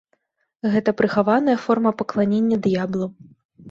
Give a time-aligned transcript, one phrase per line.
[0.75, 3.05] Гэта прыхаваная форма пакланення д'яблу!